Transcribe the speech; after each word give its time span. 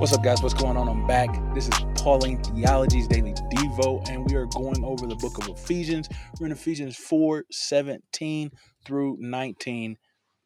What's 0.00 0.14
up, 0.14 0.22
guys? 0.22 0.40
What's 0.40 0.54
going 0.54 0.78
on? 0.78 0.88
I'm 0.88 1.06
back. 1.06 1.28
This 1.54 1.68
is 1.68 1.74
Pauline 1.94 2.42
Theology's 2.42 3.06
Daily 3.06 3.34
Devo, 3.34 4.08
and 4.08 4.26
we 4.26 4.34
are 4.34 4.46
going 4.46 4.82
over 4.82 5.06
the 5.06 5.14
book 5.14 5.36
of 5.36 5.48
Ephesians. 5.48 6.08
We're 6.38 6.46
in 6.46 6.52
Ephesians 6.52 6.96
4 6.96 7.44
17 7.50 8.50
through 8.86 9.18
19 9.20 9.98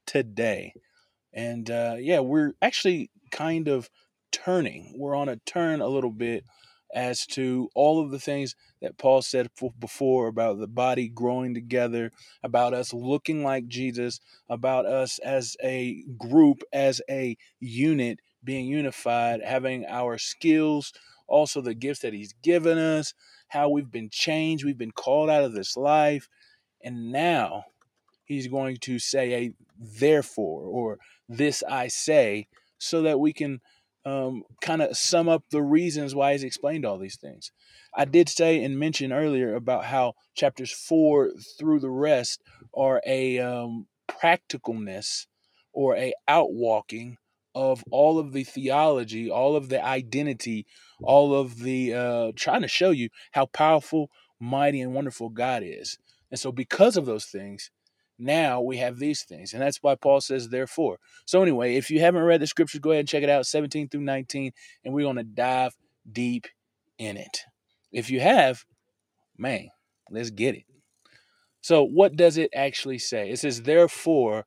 today. 0.06 0.74
And 1.32 1.70
uh, 1.70 1.94
yeah, 2.00 2.18
we're 2.18 2.54
actually 2.60 3.12
kind 3.30 3.68
of 3.68 3.88
turning. 4.32 4.92
We're 4.98 5.14
on 5.14 5.28
a 5.28 5.36
turn 5.36 5.80
a 5.80 5.86
little 5.86 6.10
bit 6.10 6.42
as 6.92 7.24
to 7.26 7.68
all 7.76 8.02
of 8.02 8.10
the 8.10 8.18
things 8.18 8.56
that 8.82 8.98
Paul 8.98 9.22
said 9.22 9.50
before 9.78 10.26
about 10.26 10.58
the 10.58 10.66
body 10.66 11.08
growing 11.08 11.54
together, 11.54 12.10
about 12.42 12.74
us 12.74 12.92
looking 12.92 13.44
like 13.44 13.68
Jesus, 13.68 14.18
about 14.48 14.84
us 14.84 15.20
as 15.20 15.56
a 15.62 16.02
group, 16.18 16.64
as 16.72 17.00
a 17.08 17.36
unit 17.60 18.18
being 18.44 18.66
unified, 18.66 19.40
having 19.42 19.84
our 19.86 20.18
skills, 20.18 20.92
also 21.26 21.60
the 21.60 21.74
gifts 21.74 22.00
that 22.00 22.12
He's 22.12 22.34
given 22.42 22.78
us, 22.78 23.14
how 23.48 23.68
we've 23.68 23.90
been 23.90 24.10
changed, 24.10 24.64
we've 24.64 24.78
been 24.78 24.92
called 24.92 25.30
out 25.30 25.44
of 25.44 25.52
this 25.52 25.76
life. 25.76 26.28
And 26.82 27.12
now 27.12 27.64
He's 28.24 28.48
going 28.48 28.78
to 28.82 28.98
say 28.98 29.34
a 29.34 29.52
therefore 29.78 30.62
or 30.62 30.98
this 31.28 31.62
I 31.68 31.88
say 31.88 32.48
so 32.78 33.02
that 33.02 33.20
we 33.20 33.32
can 33.32 33.60
um, 34.04 34.42
kind 34.60 34.82
of 34.82 34.96
sum 34.96 35.28
up 35.28 35.44
the 35.50 35.62
reasons 35.62 36.14
why 36.14 36.32
he's 36.32 36.44
explained 36.44 36.84
all 36.84 36.98
these 36.98 37.16
things. 37.16 37.52
I 37.94 38.04
did 38.04 38.28
say 38.28 38.62
and 38.62 38.78
mention 38.78 39.12
earlier 39.12 39.54
about 39.54 39.86
how 39.86 40.14
chapters 40.34 40.70
four 40.70 41.30
through 41.58 41.80
the 41.80 41.90
rest 41.90 42.42
are 42.74 43.00
a 43.06 43.38
um, 43.38 43.86
practicalness 44.08 45.26
or 45.72 45.96
a 45.96 46.12
outwalking 46.28 47.16
of 47.54 47.84
all 47.90 48.18
of 48.18 48.32
the 48.32 48.44
theology, 48.44 49.30
all 49.30 49.56
of 49.56 49.68
the 49.68 49.84
identity, 49.84 50.66
all 51.02 51.34
of 51.34 51.60
the 51.60 51.94
uh, 51.94 52.32
trying 52.36 52.62
to 52.62 52.68
show 52.68 52.90
you 52.90 53.08
how 53.32 53.46
powerful, 53.46 54.10
mighty, 54.40 54.80
and 54.80 54.94
wonderful 54.94 55.28
God 55.28 55.62
is. 55.64 55.98
And 56.30 56.38
so, 56.38 56.50
because 56.50 56.96
of 56.96 57.06
those 57.06 57.26
things, 57.26 57.70
now 58.18 58.60
we 58.60 58.78
have 58.78 58.98
these 58.98 59.22
things. 59.22 59.52
And 59.52 59.62
that's 59.62 59.82
why 59.82 59.94
Paul 59.94 60.20
says, 60.20 60.48
therefore. 60.48 60.98
So, 61.26 61.42
anyway, 61.42 61.76
if 61.76 61.90
you 61.90 62.00
haven't 62.00 62.22
read 62.22 62.40
the 62.40 62.46
scriptures, 62.46 62.80
go 62.80 62.90
ahead 62.90 63.00
and 63.00 63.08
check 63.08 63.22
it 63.22 63.30
out 63.30 63.46
17 63.46 63.88
through 63.88 64.02
19, 64.02 64.52
and 64.84 64.94
we're 64.94 65.02
going 65.02 65.16
to 65.16 65.24
dive 65.24 65.76
deep 66.10 66.46
in 66.98 67.16
it. 67.16 67.40
If 67.92 68.10
you 68.10 68.20
have, 68.20 68.64
man, 69.36 69.68
let's 70.10 70.30
get 70.30 70.54
it. 70.54 70.64
So, 71.60 71.84
what 71.84 72.16
does 72.16 72.36
it 72.36 72.50
actually 72.54 72.98
say? 72.98 73.30
It 73.30 73.38
says, 73.38 73.62
therefore, 73.62 74.44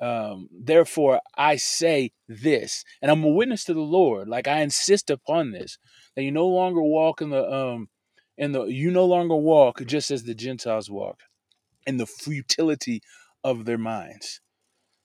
um, 0.00 0.48
therefore 0.52 1.20
I 1.36 1.56
say 1.56 2.12
this, 2.28 2.84
and 3.00 3.10
I'm 3.10 3.24
a 3.24 3.28
witness 3.28 3.64
to 3.64 3.74
the 3.74 3.80
Lord. 3.80 4.28
Like 4.28 4.48
I 4.48 4.60
insist 4.60 5.10
upon 5.10 5.52
this, 5.52 5.78
that 6.16 6.22
you 6.22 6.30
no 6.32 6.46
longer 6.46 6.82
walk 6.82 7.20
in 7.20 7.30
the 7.30 7.50
um 7.50 7.88
in 8.36 8.52
the 8.52 8.64
you 8.64 8.90
no 8.90 9.04
longer 9.04 9.36
walk 9.36 9.84
just 9.86 10.10
as 10.10 10.24
the 10.24 10.34
Gentiles 10.34 10.90
walk 10.90 11.20
in 11.86 11.96
the 11.96 12.06
futility 12.06 13.02
of 13.42 13.64
their 13.64 13.78
minds. 13.78 14.40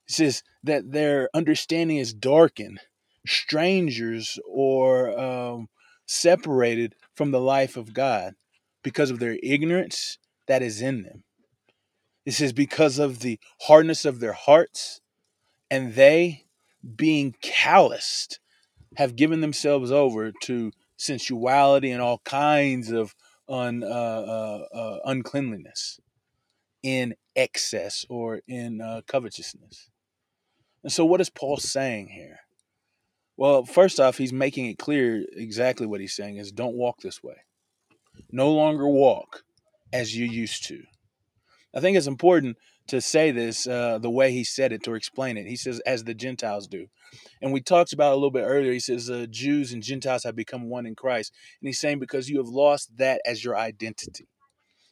It 0.07 0.13
says 0.13 0.43
that 0.63 0.91
their 0.91 1.29
understanding 1.33 1.97
is 1.97 2.13
darkened, 2.13 2.79
strangers 3.27 4.39
or 4.47 5.17
um, 5.19 5.69
separated 6.07 6.95
from 7.13 7.31
the 7.31 7.39
life 7.39 7.77
of 7.77 7.93
God 7.93 8.33
because 8.83 9.11
of 9.11 9.19
their 9.19 9.37
ignorance 9.43 10.17
that 10.47 10.61
is 10.63 10.81
in 10.81 11.03
them. 11.03 11.23
It 12.25 12.34
says, 12.34 12.53
because 12.53 13.00
of 13.00 13.20
the 13.20 13.39
hardness 13.62 14.06
of 14.06 14.20
their 14.20 14.34
hearts, 14.34 15.02
and 15.72 15.95
they, 15.95 16.45
being 16.95 17.36
calloused, 17.42 18.39
have 18.97 19.16
given 19.16 19.41
themselves 19.41 19.91
over 19.91 20.31
to 20.44 20.72
sensuality 20.97 21.91
and 21.91 22.02
all 22.02 22.19
kinds 22.19 22.91
of 22.91 23.16
un, 23.47 23.84
uh, 23.84 23.88
uh, 23.88 24.66
uh, 24.74 25.00
uncleanliness 25.06 26.00
in 26.84 27.16
excess 27.35 28.06
or 28.09 28.41
in 28.47 28.81
uh, 28.81 29.02
covetousness. 29.08 29.90
And 30.84 30.91
so, 30.91 31.06
what 31.06 31.22
is 31.22 31.29
Paul 31.29 31.58
saying 31.58 32.09
here? 32.09 32.40
Well, 33.38 33.63
first 33.63 34.00
off, 34.00 34.18
he's 34.18 34.34
making 34.34 34.66
it 34.66 34.78
clear 34.78 35.25
exactly 35.34 35.88
what 35.88 36.02
he's 36.02 36.16
saying 36.16 36.38
is 36.38 36.52
don't 36.52 36.75
walk 36.75 37.00
this 37.02 37.24
way. 37.24 37.38
No 38.31 38.52
longer 38.52 38.88
walk 38.88 39.44
as 39.94 40.16
you 40.16 40.25
used 40.25 40.66
to. 40.66 40.84
I 41.75 41.80
think 41.80 41.97
it's 41.97 42.07
important 42.07 42.57
to 42.88 43.02
say 43.02 43.31
this 43.31 43.68
uh, 43.68 44.00
the 44.00 44.09
way 44.09 44.31
he 44.31 44.44
said 44.44 44.72
it 44.72 44.84
to 44.84 44.96
explain 44.96 45.38
it. 45.38 45.46
He 45.46 45.56
says, 45.56 45.80
as 45.85 46.03
the 46.03 46.16
Gentiles 46.16 46.68
do. 46.68 46.88
And 47.41 47.53
we 47.53 47.62
talked 47.62 47.94
about 47.94 48.13
a 48.13 48.16
little 48.16 48.31
bit 48.31 48.46
earlier. 48.46 48.72
He 48.72 48.80
says, 48.80 49.09
uh, 49.09 49.28
Jews 49.30 49.72
and 49.72 49.84
Gentiles 49.84 50.24
have 50.24 50.35
become 50.35 50.69
one 50.69 50.85
in 50.85 50.96
Christ. 50.96 51.31
And 51.62 51.68
he's 51.68 51.79
saying, 51.79 52.00
because 52.00 52.29
you 52.29 52.38
have 52.38 52.47
lost 52.47 52.97
that 52.97 53.22
as 53.25 53.44
your 53.44 53.56
identity. 53.56 54.28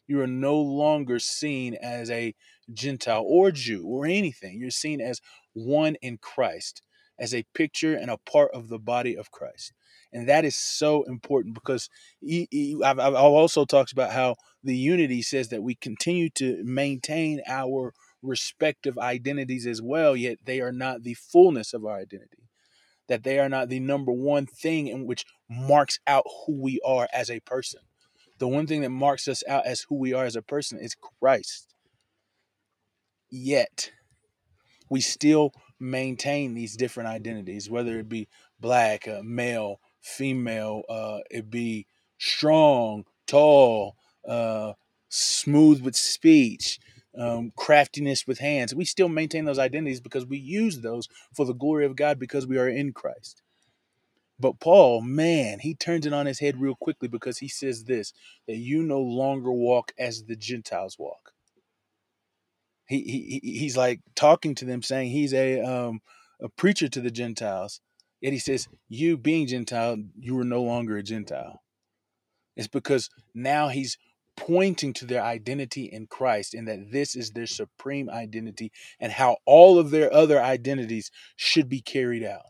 You 0.08 0.22
are 0.22 0.28
no 0.28 0.58
longer 0.58 1.20
seen 1.20 1.76
as 1.76 2.10
a 2.10 2.34
Gentile 2.72 3.26
or 3.28 3.52
Jew 3.52 3.86
or 3.86 4.06
anything. 4.06 4.60
You're 4.60 4.72
seen 4.72 5.02
as 5.02 5.20
one 5.54 5.96
in 6.02 6.18
Christ, 6.18 6.82
as 7.20 7.34
a 7.34 7.46
picture 7.54 7.96
and 7.96 8.10
a 8.10 8.18
part 8.18 8.52
of 8.54 8.70
the 8.70 8.80
body 8.80 9.18
of 9.18 9.32
Christ. 9.32 9.74
And 10.14 10.30
that 10.30 10.46
is 10.46 10.56
so 10.56 11.04
important 11.04 11.56
because 11.56 11.90
he, 12.22 12.48
he, 12.50 12.78
I've, 12.84 13.00
I've 13.00 13.16
also 13.16 13.66
talked 13.66 13.92
about 13.92 14.12
how 14.12 14.36
the 14.68 14.78
unity 14.78 15.22
says 15.22 15.50
that 15.50 15.64
we 15.64 15.76
continue 15.76 16.30
to 16.36 16.62
maintain 16.64 17.42
our 17.48 17.94
respective 18.22 18.98
identities 18.98 19.66
as 19.66 19.82
well, 19.82 20.16
yet 20.16 20.38
they 20.46 20.62
are 20.62 20.72
not 20.72 21.04
the 21.04 21.16
fullness 21.16 21.74
of 21.74 21.86
our 21.86 21.98
identity. 21.98 22.50
That 23.08 23.24
they 23.24 23.40
are 23.40 23.50
not 23.50 23.70
the 23.70 23.80
number 23.80 24.12
one 24.12 24.46
thing 24.46 24.88
in 24.88 25.06
which 25.06 25.26
marks 25.50 26.00
out 26.06 26.26
who 26.46 26.62
we 26.62 26.80
are 26.86 27.08
as 27.14 27.32
a 27.32 27.40
person 27.40 27.80
the 28.40 28.48
one 28.48 28.68
thing 28.68 28.82
that 28.82 28.90
marks 28.90 29.28
us 29.28 29.44
out 29.48 29.66
as 29.66 29.82
who 29.82 29.96
we 29.96 30.14
are 30.14 30.26
as 30.26 30.36
a 30.36 30.42
person 30.42 30.80
is 30.80 30.96
Christ. 30.96 31.74
Yet, 33.30 33.92
we 34.90 35.02
still 35.02 35.52
maintain 35.80 36.54
these 36.54 36.78
different 36.78 37.10
identities, 37.10 37.70
whether 37.70 38.00
it 38.00 38.08
be 38.08 38.28
black, 38.60 39.08
uh, 39.08 39.22
male, 39.24 39.80
female, 40.02 40.84
uh, 40.88 41.20
it 41.30 41.50
be 41.50 41.88
strong, 42.18 43.04
tall, 43.26 43.96
uh, 44.28 44.74
smooth 45.10 45.82
with 45.82 45.96
speech, 45.96 46.80
um, 47.18 47.52
craftiness 47.56 48.28
with 48.28 48.40
hands. 48.40 48.76
We 48.76 48.86
still 48.86 49.10
maintain 49.10 49.46
those 49.46 49.60
identities 49.60 50.02
because 50.02 50.26
we 50.26 50.38
use 50.38 50.82
those 50.82 51.08
for 51.36 51.46
the 51.46 51.54
glory 51.54 51.86
of 51.86 51.96
God 51.96 52.20
because 52.20 52.46
we 52.46 52.58
are 52.58 52.68
in 52.70 52.94
Christ. 52.94 53.42
But 54.40 54.60
Paul, 54.60 55.02
man, 55.02 55.60
he 55.60 55.74
turns 55.74 56.06
it 56.06 56.14
on 56.14 56.28
his 56.28 56.40
head 56.40 56.62
real 56.62 56.76
quickly 56.76 57.08
because 57.08 57.40
he 57.40 57.48
says 57.48 57.86
this 57.86 58.14
that 58.48 58.58
you 58.58 58.84
no 58.84 59.02
longer 59.02 59.52
walk 59.52 59.94
as 59.98 60.26
the 60.26 60.36
Gentiles 60.36 60.98
walk. 61.00 61.32
He, 62.88 63.42
he 63.42 63.58
he's 63.58 63.76
like 63.76 64.02
talking 64.16 64.56
to 64.56 64.66
them, 64.66 64.82
saying 64.84 65.12
he's 65.12 65.34
a 65.34 65.60
um, 65.62 66.02
a 66.40 66.50
preacher 66.50 66.88
to 66.88 67.02
the 67.02 67.12
Gentiles. 67.12 67.82
Yet 68.22 68.34
he 68.34 68.40
says, 68.40 68.68
You 68.90 69.18
being 69.18 69.48
Gentile, 69.48 69.98
you 70.18 70.38
are 70.40 70.44
no 70.46 70.62
longer 70.62 70.98
a 70.98 71.04
Gentile. 71.04 71.62
It's 72.56 72.68
because 72.68 73.10
now 73.34 73.68
he's 73.68 73.98
pointing 74.38 74.94
to 74.94 75.06
their 75.06 75.24
identity 75.24 75.86
in 75.86 76.08
Christ 76.08 76.54
and 76.54 76.68
that 76.68 76.92
this 76.92 77.16
is 77.16 77.32
their 77.32 77.48
supreme 77.48 78.10
identity 78.10 78.72
and 79.00 79.12
how 79.12 79.38
all 79.46 79.78
of 79.78 79.90
their 79.90 80.14
other 80.14 80.42
identities 80.42 81.12
should 81.36 81.68
be 81.68 81.82
carried 81.82 82.24
out. 82.24 82.46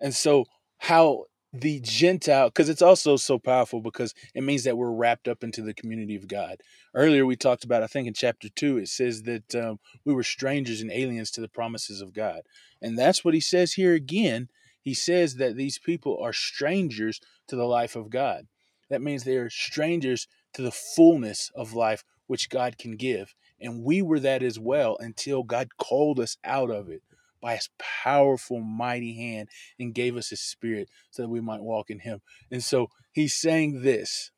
And 0.00 0.14
so, 0.14 0.46
how 0.78 1.24
the 1.52 1.80
Gentile, 1.80 2.48
because 2.48 2.68
it's 2.68 2.82
also 2.82 3.16
so 3.16 3.38
powerful 3.38 3.80
because 3.80 4.12
it 4.34 4.42
means 4.42 4.64
that 4.64 4.76
we're 4.76 4.90
wrapped 4.90 5.28
up 5.28 5.44
into 5.44 5.62
the 5.62 5.74
community 5.74 6.16
of 6.16 6.26
God. 6.26 6.56
Earlier, 6.94 7.24
we 7.24 7.36
talked 7.36 7.62
about, 7.64 7.82
I 7.82 7.86
think 7.86 8.08
in 8.08 8.14
chapter 8.14 8.48
two, 8.48 8.76
it 8.78 8.88
says 8.88 9.22
that 9.22 9.54
um, 9.54 9.78
we 10.04 10.12
were 10.12 10.24
strangers 10.24 10.80
and 10.80 10.90
aliens 10.90 11.30
to 11.32 11.40
the 11.40 11.48
promises 11.48 12.00
of 12.00 12.12
God. 12.12 12.42
And 12.82 12.98
that's 12.98 13.24
what 13.24 13.34
he 13.34 13.40
says 13.40 13.74
here 13.74 13.94
again. 13.94 14.48
He 14.82 14.94
says 14.94 15.36
that 15.36 15.56
these 15.56 15.78
people 15.78 16.18
are 16.20 16.32
strangers 16.32 17.20
to 17.48 17.56
the 17.56 17.64
life 17.64 17.94
of 17.94 18.10
God. 18.10 18.46
That 18.90 19.02
means 19.02 19.22
they 19.22 19.36
are 19.36 19.50
strangers 19.50 20.26
to 20.54 20.62
the 20.62 20.72
fullness 20.72 21.50
of 21.54 21.74
life 21.74 22.04
which 22.26 22.48
God 22.48 22.78
can 22.78 22.96
give. 22.96 23.34
And 23.60 23.84
we 23.84 24.02
were 24.02 24.20
that 24.20 24.42
as 24.42 24.58
well 24.58 24.96
until 24.98 25.42
God 25.42 25.76
called 25.78 26.18
us 26.18 26.36
out 26.44 26.70
of 26.70 26.88
it 26.88 27.02
by 27.40 27.56
his 27.56 27.68
powerful, 27.78 28.60
mighty 28.60 29.14
hand 29.16 29.48
and 29.78 29.94
gave 29.94 30.16
us 30.16 30.30
his 30.30 30.40
spirit 30.40 30.88
so 31.10 31.22
that 31.22 31.28
we 31.28 31.40
might 31.40 31.60
walk 31.60 31.90
in 31.90 31.98
him. 31.98 32.22
And 32.50 32.64
so 32.64 32.88
he's 33.12 33.34
saying 33.34 33.82
this 33.82 34.30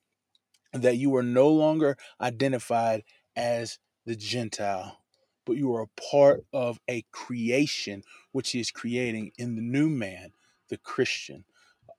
that 0.72 0.96
you 0.96 1.14
are 1.14 1.22
no 1.22 1.48
longer 1.48 1.96
identified 2.20 3.04
as 3.36 3.78
the 4.04 4.16
Gentile, 4.16 4.98
but 5.44 5.56
you 5.56 5.74
are 5.74 5.82
a 5.82 6.00
part 6.10 6.44
of 6.52 6.80
a 6.88 7.04
creation 7.12 8.02
which 8.32 8.50
he 8.50 8.60
is 8.60 8.70
creating 8.70 9.32
in 9.38 9.54
the 9.54 9.62
new 9.62 9.88
man, 9.88 10.32
the 10.68 10.76
Christian. 10.76 11.44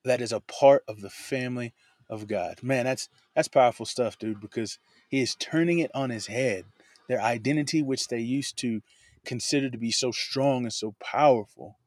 That 0.03 0.21
is 0.21 0.31
a 0.31 0.41
part 0.41 0.83
of 0.87 1.01
the 1.01 1.09
family 1.09 1.73
of 2.09 2.27
God. 2.27 2.61
Man, 2.61 2.85
that's 2.85 3.09
that's 3.35 3.47
powerful 3.47 3.85
stuff, 3.85 4.17
dude, 4.17 4.41
because 4.41 4.79
he 5.09 5.21
is 5.21 5.35
turning 5.35 5.79
it 5.79 5.91
on 5.93 6.09
his 6.09 6.27
head. 6.27 6.65
Their 7.07 7.21
identity, 7.21 7.81
which 7.81 8.07
they 8.07 8.19
used 8.19 8.57
to 8.59 8.81
consider 9.25 9.69
to 9.69 9.77
be 9.77 9.91
so 9.91 10.11
strong 10.11 10.63
and 10.63 10.73
so 10.73 10.95
powerful, 10.99 11.77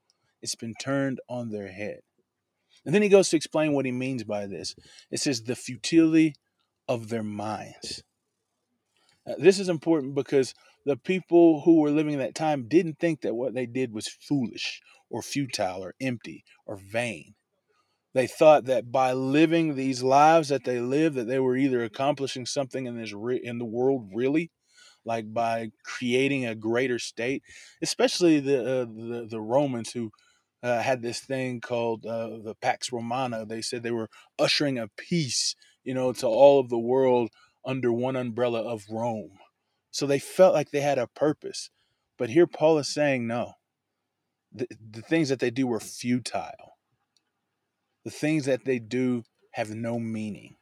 it's 0.42 0.54
been 0.54 0.74
turned 0.74 1.20
on 1.28 1.50
their 1.50 1.68
head. 1.68 2.00
And 2.84 2.94
then 2.94 3.02
he 3.02 3.08
goes 3.08 3.28
to 3.30 3.36
explain 3.36 3.72
what 3.72 3.84
he 3.84 3.92
means 3.92 4.24
by 4.24 4.46
this. 4.46 4.74
It 5.10 5.20
says 5.20 5.42
the 5.42 5.56
futility 5.56 6.34
of 6.88 7.08
their 7.08 7.22
minds. 7.22 8.02
Uh, 9.26 9.34
this 9.38 9.58
is 9.58 9.68
important 9.68 10.14
because 10.14 10.54
the 10.86 10.96
people 10.96 11.60
who 11.60 11.80
were 11.80 11.90
living 11.90 12.14
in 12.14 12.20
that 12.20 12.34
time 12.34 12.68
didn't 12.68 12.98
think 12.98 13.20
that 13.20 13.34
what 13.34 13.54
they 13.54 13.66
did 13.66 13.92
was 13.92 14.08
foolish 14.08 14.80
or 15.10 15.20
futile 15.22 15.84
or 15.84 15.94
empty 16.00 16.44
or 16.66 16.76
vain. 16.76 17.34
They 18.12 18.26
thought 18.26 18.64
that 18.64 18.90
by 18.90 19.12
living 19.12 19.74
these 19.74 20.02
lives 20.02 20.48
that 20.48 20.64
they 20.64 20.80
lived, 20.80 21.16
that 21.16 21.28
they 21.28 21.38
were 21.38 21.56
either 21.56 21.82
accomplishing 21.84 22.44
something 22.46 22.86
in 22.86 22.98
this 22.98 23.12
re- 23.12 23.40
in 23.42 23.58
the 23.58 23.64
world 23.64 24.10
really, 24.12 24.50
like 25.04 25.32
by 25.32 25.70
creating 25.84 26.44
a 26.44 26.56
greater 26.56 26.98
state, 26.98 27.42
especially 27.80 28.40
the 28.40 28.60
uh, 28.60 28.84
the, 28.84 29.26
the 29.30 29.40
Romans 29.40 29.92
who 29.92 30.10
uh, 30.62 30.82
had 30.82 31.02
this 31.02 31.20
thing 31.20 31.60
called 31.60 32.04
uh, 32.04 32.38
the 32.42 32.54
Pax 32.60 32.92
Romana. 32.92 33.46
They 33.46 33.62
said 33.62 33.82
they 33.82 33.90
were 33.90 34.10
ushering 34.38 34.78
a 34.78 34.88
peace, 34.96 35.54
you 35.84 35.94
know, 35.94 36.12
to 36.14 36.26
all 36.26 36.60
of 36.60 36.68
the 36.68 36.78
world 36.78 37.30
under 37.64 37.92
one 37.92 38.16
umbrella 38.16 38.62
of 38.62 38.84
Rome. 38.90 39.38
So 39.90 40.06
they 40.06 40.18
felt 40.18 40.54
like 40.54 40.70
they 40.70 40.80
had 40.80 40.98
a 40.98 41.06
purpose. 41.06 41.70
But 42.18 42.30
here 42.30 42.46
Paul 42.46 42.78
is 42.78 42.92
saying, 42.92 43.26
no, 43.26 43.52
the, 44.52 44.66
the 44.90 45.02
things 45.02 45.28
that 45.28 45.40
they 45.40 45.50
do 45.50 45.66
were 45.66 45.80
futile. 45.80 46.76
The 48.04 48.10
things 48.10 48.46
that 48.46 48.64
they 48.64 48.78
do 48.78 49.24
have 49.52 49.70
no 49.70 49.98
meaning. 49.98 50.56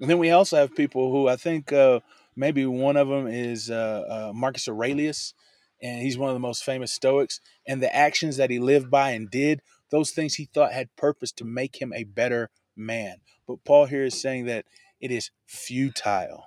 And 0.00 0.08
then 0.08 0.18
we 0.18 0.30
also 0.30 0.56
have 0.56 0.74
people 0.74 1.10
who 1.12 1.28
I 1.28 1.36
think 1.36 1.72
uh, 1.72 2.00
maybe 2.34 2.64
one 2.64 2.96
of 2.96 3.08
them 3.08 3.26
is 3.26 3.70
uh, 3.70 4.30
uh, 4.30 4.32
Marcus 4.34 4.68
Aurelius, 4.68 5.34
and 5.82 6.00
he's 6.00 6.18
one 6.18 6.30
of 6.30 6.34
the 6.34 6.40
most 6.40 6.64
famous 6.64 6.92
Stoics. 6.92 7.40
And 7.66 7.82
the 7.82 7.94
actions 7.94 8.36
that 8.38 8.50
he 8.50 8.58
lived 8.58 8.90
by 8.90 9.10
and 9.10 9.30
did, 9.30 9.60
those 9.90 10.10
things 10.10 10.34
he 10.34 10.46
thought 10.46 10.72
had 10.72 10.94
purpose 10.96 11.32
to 11.32 11.44
make 11.44 11.80
him 11.80 11.92
a 11.92 12.04
better 12.04 12.50
man. 12.76 13.16
But 13.46 13.64
Paul 13.64 13.86
here 13.86 14.04
is 14.04 14.20
saying 14.20 14.46
that 14.46 14.64
it 15.00 15.10
is 15.10 15.30
futile. 15.46 16.46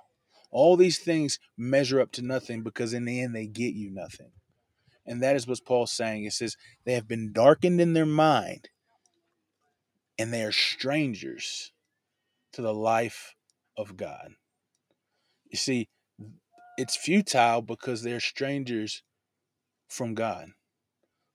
All 0.50 0.76
these 0.76 0.98
things 0.98 1.38
measure 1.56 2.00
up 2.00 2.12
to 2.12 2.22
nothing 2.22 2.62
because 2.62 2.94
in 2.94 3.04
the 3.04 3.20
end 3.20 3.34
they 3.34 3.46
get 3.46 3.74
you 3.74 3.90
nothing. 3.90 4.30
And 5.06 5.22
that 5.22 5.36
is 5.36 5.46
what 5.46 5.64
Paul's 5.66 5.92
saying. 5.92 6.24
It 6.24 6.32
says 6.32 6.56
they 6.84 6.94
have 6.94 7.08
been 7.08 7.32
darkened 7.32 7.80
in 7.80 7.92
their 7.92 8.06
mind 8.06 8.68
and 10.18 10.32
they 10.32 10.42
are 10.42 10.52
strangers 10.52 11.72
to 12.52 12.62
the 12.62 12.74
life 12.74 13.34
of 13.76 13.96
God. 13.96 14.34
You 15.50 15.58
see, 15.58 15.88
it's 16.76 16.96
futile 16.96 17.62
because 17.62 18.02
they're 18.02 18.20
strangers 18.20 19.02
from 19.88 20.14
God. 20.14 20.48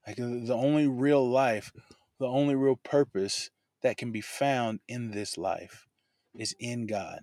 Like 0.06 0.18
the 0.18 0.56
only 0.56 0.88
real 0.88 1.30
life, 1.30 1.72
the 2.20 2.28
only 2.28 2.56
real 2.56 2.76
purpose 2.76 3.50
that 3.81 3.98
can 3.98 4.12
be 4.12 4.22
found 4.22 4.80
in 4.88 5.12
this 5.12 5.38
life 5.38 5.88
is 6.36 6.56
in 6.60 6.88
God. 6.88 7.22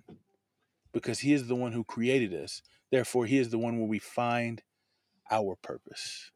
Because 0.93 1.19
He 1.19 1.33
is 1.33 1.47
the 1.47 1.55
one 1.55 1.73
who 1.73 1.83
created 1.83 2.33
us. 2.33 2.61
Therefore, 2.91 3.25
He 3.25 3.37
is 3.37 3.49
the 3.49 3.59
one 3.59 3.77
where 3.77 3.87
we 3.87 3.99
find 3.99 4.63
our 5.29 5.55
purpose. 5.61 6.31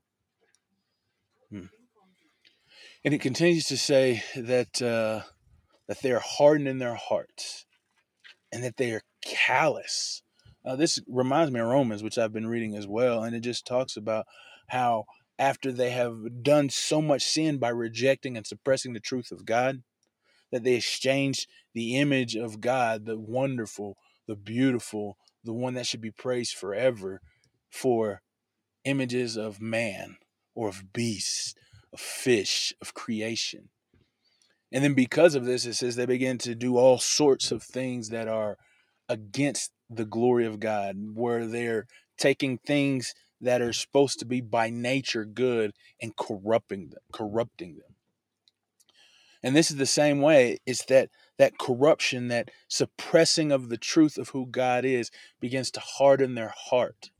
And 3.03 3.13
it 3.13 3.21
continues 3.21 3.65
to 3.67 3.77
say 3.77 4.23
that 4.35 4.81
uh, 4.81 5.21
that 5.87 6.01
they 6.01 6.11
are 6.11 6.21
hardened 6.23 6.67
in 6.67 6.77
their 6.77 6.95
hearts 6.95 7.65
and 8.51 8.63
that 8.63 8.77
they 8.77 8.91
are 8.91 9.01
callous. 9.25 10.21
Uh, 10.63 10.75
this 10.75 10.99
reminds 11.07 11.51
me 11.51 11.59
of 11.59 11.67
Romans, 11.67 12.03
which 12.03 12.17
I've 12.17 12.33
been 12.33 12.47
reading 12.47 12.75
as 12.75 12.87
well, 12.87 13.23
and 13.23 13.35
it 13.35 13.39
just 13.39 13.65
talks 13.65 13.97
about 13.97 14.25
how 14.67 15.05
after 15.39 15.71
they 15.71 15.89
have 15.89 16.43
done 16.43 16.69
so 16.69 17.01
much 17.01 17.23
sin 17.23 17.57
by 17.57 17.69
rejecting 17.69 18.37
and 18.37 18.45
suppressing 18.45 18.93
the 18.93 18.99
truth 18.99 19.31
of 19.31 19.45
God, 19.45 19.81
that 20.51 20.63
they 20.63 20.75
exchanged 20.75 21.47
the 21.73 21.97
image 21.97 22.35
of 22.35 22.61
God, 22.61 23.05
the 23.05 23.17
wonderful, 23.17 23.97
the 24.27 24.35
beautiful, 24.35 25.17
the 25.43 25.53
one 25.53 25.73
that 25.73 25.87
should 25.87 26.01
be 26.01 26.11
praised 26.11 26.55
forever, 26.55 27.21
for 27.71 28.21
images 28.85 29.35
of 29.35 29.59
man 29.59 30.17
or 30.53 30.67
of 30.67 30.93
beasts, 30.93 31.55
of 31.93 31.99
fish, 31.99 32.73
of 32.81 32.93
creation. 32.93 33.69
And 34.71 34.83
then 34.83 34.93
because 34.93 35.35
of 35.35 35.45
this, 35.45 35.65
it 35.65 35.73
says 35.73 35.95
they 35.95 36.05
begin 36.05 36.37
to 36.39 36.55
do 36.55 36.77
all 36.77 36.97
sorts 36.97 37.51
of 37.51 37.61
things 37.61 38.09
that 38.09 38.27
are 38.27 38.57
against 39.09 39.71
the 39.89 40.05
glory 40.05 40.45
of 40.45 40.59
God, 40.59 40.95
where 41.13 41.45
they're 41.45 41.87
taking 42.17 42.57
things 42.57 43.13
that 43.41 43.61
are 43.61 43.73
supposed 43.73 44.19
to 44.19 44.25
be 44.25 44.39
by 44.39 44.69
nature 44.69 45.25
good 45.25 45.71
and 46.01 46.15
corrupting 46.15 46.89
them, 46.89 47.01
corrupting 47.11 47.75
them. 47.75 47.95
And 49.43 49.55
this 49.55 49.71
is 49.71 49.77
the 49.77 49.85
same 49.85 50.21
way. 50.21 50.59
It's 50.65 50.85
that 50.85 51.09
that 51.37 51.57
corruption, 51.57 52.27
that 52.27 52.51
suppressing 52.67 53.51
of 53.51 53.69
the 53.69 53.77
truth 53.77 54.17
of 54.17 54.29
who 54.29 54.45
God 54.45 54.85
is 54.85 55.09
begins 55.39 55.71
to 55.71 55.79
harden 55.79 56.35
their 56.35 56.53
heart. 56.55 57.10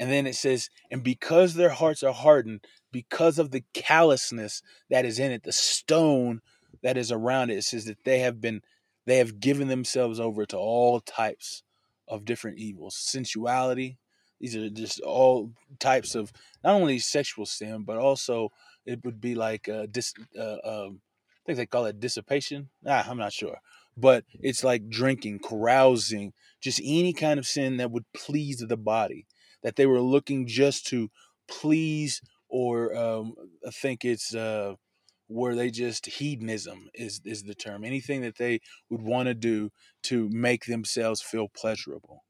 And 0.00 0.10
then 0.10 0.26
it 0.26 0.34
says, 0.34 0.70
and 0.90 1.04
because 1.04 1.52
their 1.52 1.68
hearts 1.68 2.02
are 2.02 2.14
hardened, 2.14 2.64
because 2.90 3.38
of 3.38 3.50
the 3.50 3.62
callousness 3.74 4.62
that 4.88 5.04
is 5.04 5.18
in 5.18 5.30
it, 5.30 5.42
the 5.42 5.52
stone 5.52 6.40
that 6.82 6.96
is 6.96 7.12
around 7.12 7.50
it, 7.50 7.58
it 7.58 7.64
says 7.64 7.84
that 7.84 8.04
they 8.04 8.20
have 8.20 8.40
been 8.40 8.62
they 9.04 9.18
have 9.18 9.40
given 9.40 9.68
themselves 9.68 10.18
over 10.18 10.46
to 10.46 10.56
all 10.56 11.00
types 11.00 11.62
of 12.08 12.24
different 12.24 12.58
evils, 12.58 12.96
sensuality. 12.96 13.98
These 14.40 14.56
are 14.56 14.70
just 14.70 15.00
all 15.00 15.52
types 15.78 16.14
of 16.14 16.32
not 16.64 16.76
only 16.76 16.98
sexual 16.98 17.44
sin, 17.44 17.82
but 17.82 17.98
also 17.98 18.52
it 18.86 19.04
would 19.04 19.20
be 19.20 19.34
like 19.34 19.68
uh, 19.68 19.86
dis, 19.90 20.14
uh, 20.38 20.56
um, 20.64 21.00
I 21.28 21.42
think 21.44 21.58
they 21.58 21.66
call 21.66 21.84
it 21.84 22.00
dissipation. 22.00 22.70
Ah, 22.86 23.06
I'm 23.06 23.18
not 23.18 23.34
sure, 23.34 23.58
but 23.98 24.24
it's 24.40 24.64
like 24.64 24.88
drinking, 24.88 25.40
carousing, 25.40 26.32
just 26.58 26.80
any 26.82 27.12
kind 27.12 27.38
of 27.38 27.46
sin 27.46 27.76
that 27.76 27.90
would 27.90 28.10
please 28.14 28.64
the 28.66 28.78
body. 28.78 29.26
That 29.62 29.76
they 29.76 29.86
were 29.86 30.00
looking 30.00 30.46
just 30.46 30.86
to 30.88 31.10
please, 31.48 32.20
or 32.48 32.96
um, 32.96 33.34
I 33.66 33.70
think 33.70 34.04
it's 34.04 34.34
uh, 34.34 34.74
where 35.26 35.54
they 35.54 35.70
just 35.70 36.06
hedonism 36.06 36.88
is 36.94 37.20
is 37.24 37.44
the 37.44 37.54
term. 37.54 37.84
Anything 37.84 38.22
that 38.22 38.38
they 38.38 38.60
would 38.88 39.02
want 39.02 39.28
to 39.28 39.34
do 39.34 39.70
to 40.04 40.28
make 40.30 40.64
themselves 40.64 41.22
feel 41.22 41.48
pleasurable. 41.48 42.24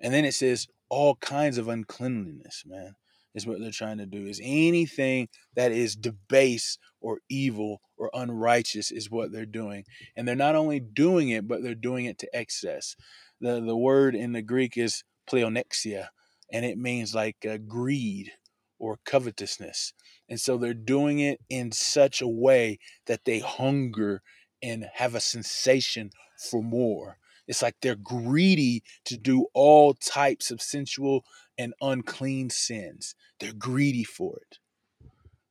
And 0.00 0.12
then 0.12 0.24
it 0.24 0.34
says 0.34 0.66
all 0.88 1.14
kinds 1.16 1.58
of 1.58 1.68
uncleanliness, 1.68 2.64
man, 2.66 2.96
is 3.34 3.46
what 3.46 3.60
they're 3.60 3.70
trying 3.70 3.98
to 3.98 4.06
do. 4.06 4.26
Is 4.26 4.40
anything 4.42 5.28
that 5.54 5.70
is 5.72 5.94
debase 5.94 6.76
or 7.00 7.20
evil 7.30 7.80
or 7.96 8.10
unrighteous 8.12 8.90
is 8.90 9.10
what 9.10 9.30
they're 9.32 9.46
doing. 9.46 9.84
And 10.16 10.26
they're 10.26 10.34
not 10.34 10.56
only 10.56 10.80
doing 10.80 11.28
it, 11.28 11.46
but 11.46 11.62
they're 11.62 11.74
doing 11.74 12.04
it 12.06 12.18
to 12.18 12.36
excess. 12.36 12.96
The 13.40 13.60
the 13.60 13.76
word 13.76 14.14
in 14.14 14.32
the 14.32 14.42
Greek 14.42 14.76
is 14.76 15.04
pleonexia, 15.30 16.08
and 16.52 16.64
it 16.64 16.78
means 16.78 17.14
like 17.14 17.44
uh, 17.48 17.56
greed 17.56 18.32
or 18.78 18.98
covetousness. 19.04 19.92
And 20.28 20.40
so 20.40 20.56
they're 20.56 20.74
doing 20.74 21.18
it 21.18 21.40
in 21.48 21.72
such 21.72 22.20
a 22.20 22.28
way 22.28 22.78
that 23.06 23.24
they 23.24 23.38
hunger 23.38 24.22
and 24.62 24.88
have 24.94 25.14
a 25.14 25.20
sensation 25.20 26.10
for 26.50 26.62
more. 26.62 27.18
It's 27.48 27.62
like 27.62 27.76
they're 27.80 27.96
greedy 27.96 28.82
to 29.06 29.16
do 29.16 29.46
all 29.54 29.94
types 29.94 30.50
of 30.50 30.62
sensual 30.62 31.24
and 31.58 31.74
unclean 31.80 32.50
sins. 32.50 33.14
They're 33.40 33.52
greedy 33.52 34.04
for 34.04 34.36
it. 34.36 34.58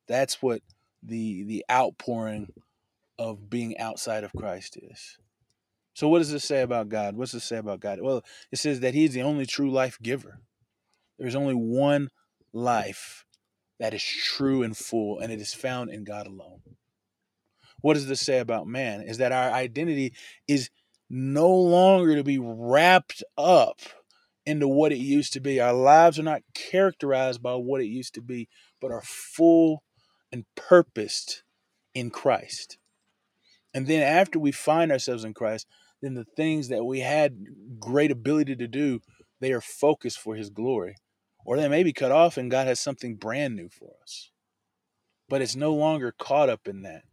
That's 0.08 0.42
what 0.42 0.62
the 1.04 1.44
the 1.44 1.66
outpouring 1.70 2.54
of 3.18 3.50
being 3.50 3.78
outside 3.78 4.24
of 4.24 4.34
Christ 4.34 4.78
is. 4.82 5.18
So 5.94 6.08
what 6.08 6.20
does 6.20 6.32
it 6.34 6.40
say 6.40 6.62
about 6.62 6.90
God? 6.90 7.16
What's 7.16 7.34
it 7.34 7.42
say 7.42 7.58
about 7.58 7.82
God? 7.82 8.02
Well, 8.02 8.24
it 8.52 8.58
says 8.58 8.80
that 8.80 8.94
he's 8.94 9.14
the 9.14 9.22
only 9.22 9.46
true 9.46 9.70
life 9.70 10.00
giver. 10.02 10.40
There's 11.22 11.36
only 11.36 11.54
one 11.54 12.10
life 12.52 13.26
that 13.80 13.94
is 13.94 14.04
true 14.04 14.64
and 14.64 14.76
full, 14.76 15.20
and 15.20 15.32
it 15.32 15.40
is 15.40 15.54
found 15.54 15.92
in 15.92 16.04
God 16.04 16.26
alone. 16.26 16.62
What 17.82 17.94
does 17.94 18.08
this 18.08 18.22
say 18.22 18.40
about 18.40 18.66
man? 18.66 19.02
Is 19.04 19.20
that 19.20 19.32
our 19.32 19.52
identity 19.52 20.14
is 20.48 20.72
no 21.12 21.48
longer 21.48 22.16
to 22.16 22.24
be 22.24 22.40
wrapped 22.40 23.24
up 23.38 23.82
into 24.48 24.68
what 24.68 24.92
it 24.92 24.98
used 24.98 25.34
to 25.34 25.40
be. 25.40 25.60
Our 25.60 25.74
lives 25.74 26.18
are 26.18 26.24
not 26.24 26.42
characterized 26.56 27.44
by 27.44 27.54
what 27.54 27.82
it 27.82 27.86
used 27.86 28.16
to 28.16 28.22
be, 28.22 28.50
but 28.82 28.92
are 28.92 29.04
full 29.04 29.84
and 30.32 30.46
purposed 30.56 31.44
in 31.94 32.10
Christ. 32.10 32.80
And 33.76 33.86
then 33.86 34.02
after 34.02 34.40
we 34.40 34.52
find 34.52 34.92
ourselves 34.92 35.24
in 35.24 35.36
Christ, 35.36 35.68
then 36.02 36.16
the 36.16 36.26
things 36.36 36.70
that 36.70 36.84
we 36.84 37.02
had 37.02 37.46
great 37.80 38.10
ability 38.10 38.56
to 38.56 38.68
do, 38.68 39.02
they 39.40 39.54
are 39.54 39.62
focused 39.62 40.18
for 40.18 40.36
his 40.36 40.50
glory 40.50 40.96
or 41.46 41.58
they 41.58 41.68
may 41.68 41.84
be 41.84 41.94
cut 41.94 42.12
off 42.12 42.38
and 42.38 42.52
God 42.52 42.68
has 42.68 42.80
something 42.80 43.16
brand 43.16 43.56
new 43.56 43.70
for 43.70 43.94
us. 44.02 44.32
But 45.30 45.42
it's 45.42 45.56
no 45.56 45.74
longer 45.74 46.14
caught 46.18 46.50
up 46.50 46.68
in 46.68 46.82
that. 46.84 47.04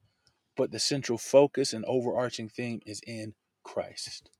But 0.56 0.72
the 0.72 0.80
central 0.80 1.18
focus 1.18 1.72
and 1.72 1.84
overarching 1.84 2.48
theme 2.48 2.80
is 2.84 3.00
in 3.06 3.34
Christ. 3.62 4.30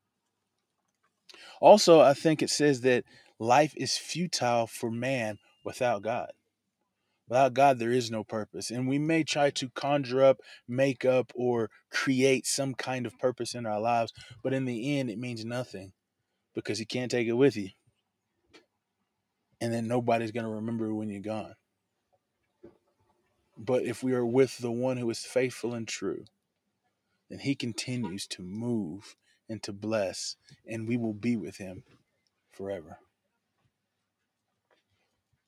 Also, 1.60 2.00
I 2.00 2.14
think 2.14 2.42
it 2.42 2.50
says 2.50 2.80
that 2.82 3.04
life 3.38 3.72
is 3.76 3.96
futile 3.96 4.66
for 4.66 4.90
man 4.90 5.38
without 5.64 6.02
God. 6.02 6.32
Without 7.28 7.54
God, 7.54 7.78
there 7.78 7.92
is 7.92 8.10
no 8.10 8.24
purpose. 8.24 8.70
And 8.70 8.88
we 8.88 8.98
may 8.98 9.22
try 9.22 9.50
to 9.50 9.68
conjure 9.70 10.24
up, 10.24 10.38
make 10.66 11.04
up, 11.04 11.30
or 11.34 11.70
create 11.90 12.46
some 12.46 12.74
kind 12.74 13.06
of 13.06 13.18
purpose 13.18 13.54
in 13.54 13.66
our 13.66 13.80
lives, 13.80 14.12
but 14.42 14.54
in 14.54 14.64
the 14.64 14.98
end, 14.98 15.10
it 15.10 15.18
means 15.18 15.44
nothing 15.44 15.92
because 16.54 16.80
you 16.80 16.86
can't 16.86 17.10
take 17.10 17.28
it 17.28 17.34
with 17.34 17.54
you. 17.54 17.68
And 19.60 19.72
then 19.72 19.88
nobody's 19.88 20.30
going 20.30 20.46
to 20.46 20.52
remember 20.52 20.94
when 20.94 21.08
you're 21.08 21.20
gone. 21.20 21.54
But 23.56 23.82
if 23.82 24.04
we 24.04 24.12
are 24.12 24.24
with 24.24 24.58
the 24.58 24.70
one 24.70 24.98
who 24.98 25.10
is 25.10 25.18
faithful 25.18 25.74
and 25.74 25.86
true, 25.86 26.24
then 27.28 27.40
he 27.40 27.54
continues 27.54 28.26
to 28.28 28.42
move 28.42 29.16
and 29.48 29.62
to 29.64 29.72
bless, 29.72 30.36
and 30.66 30.86
we 30.86 30.96
will 30.96 31.14
be 31.14 31.36
with 31.36 31.56
him 31.56 31.82
forever. 32.52 32.98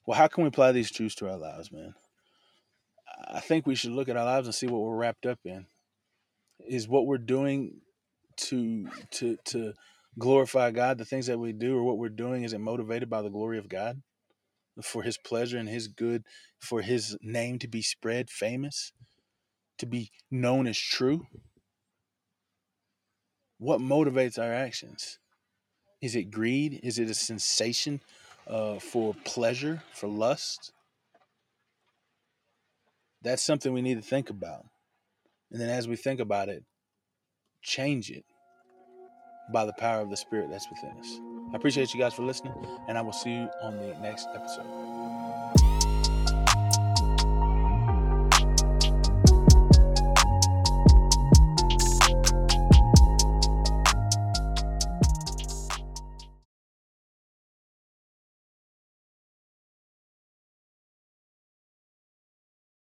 Well, 0.06 0.18
how 0.18 0.26
can 0.26 0.42
we 0.42 0.48
apply 0.48 0.72
these 0.72 0.90
truths 0.90 1.14
to 1.16 1.30
our 1.30 1.36
lives, 1.36 1.70
man? 1.70 1.94
I 3.28 3.40
think 3.40 3.66
we 3.66 3.74
should 3.74 3.92
look 3.92 4.08
at 4.08 4.16
our 4.16 4.24
lives 4.24 4.46
and 4.46 4.54
see 4.54 4.66
what 4.66 4.80
we're 4.80 4.96
wrapped 4.96 5.26
up 5.26 5.38
in. 5.44 5.66
Is 6.66 6.88
what 6.88 7.06
we're 7.06 7.18
doing 7.18 7.80
to 8.36 8.88
to 9.12 9.36
to 9.44 9.74
glorify 10.20 10.70
God, 10.70 10.98
the 10.98 11.04
things 11.04 11.26
that 11.26 11.40
we 11.40 11.52
do 11.52 11.76
or 11.76 11.82
what 11.82 11.98
we're 11.98 12.08
doing, 12.10 12.44
is 12.44 12.52
it 12.52 12.60
motivated 12.60 13.10
by 13.10 13.22
the 13.22 13.30
glory 13.30 13.58
of 13.58 13.68
God? 13.68 14.02
For 14.82 15.02
his 15.02 15.18
pleasure 15.18 15.58
and 15.58 15.68
his 15.68 15.88
good, 15.88 16.24
for 16.60 16.82
his 16.82 17.16
name 17.20 17.58
to 17.58 17.66
be 17.66 17.82
spread 17.82 18.30
famous, 18.30 18.92
to 19.78 19.86
be 19.86 20.12
known 20.30 20.66
as 20.68 20.78
true? 20.78 21.26
What 23.58 23.80
motivates 23.80 24.38
our 24.38 24.52
actions? 24.52 25.18
Is 26.00 26.14
it 26.14 26.30
greed? 26.30 26.80
Is 26.82 26.98
it 26.98 27.10
a 27.10 27.14
sensation 27.14 28.00
uh, 28.46 28.78
for 28.78 29.14
pleasure, 29.24 29.82
for 29.92 30.06
lust? 30.06 30.72
That's 33.22 33.42
something 33.42 33.72
we 33.72 33.82
need 33.82 33.96
to 33.96 34.08
think 34.08 34.30
about. 34.30 34.66
And 35.50 35.60
then 35.60 35.68
as 35.68 35.88
we 35.88 35.96
think 35.96 36.20
about 36.20 36.48
it, 36.48 36.64
change 37.62 38.10
it 38.10 38.24
by 39.52 39.64
the 39.64 39.72
power 39.72 40.00
of 40.00 40.10
the 40.10 40.16
Spirit 40.16 40.50
that's 40.50 40.68
within 40.70 40.90
us. 40.98 41.20
I 41.52 41.56
appreciate 41.56 41.92
you 41.94 42.00
guys 42.00 42.14
for 42.14 42.22
listening, 42.22 42.54
and 42.88 42.96
I 42.96 43.02
will 43.02 43.12
see 43.12 43.30
you 43.30 43.48
on 43.62 43.76
the 43.76 43.94
next 44.00 44.28
episode. 44.34 44.99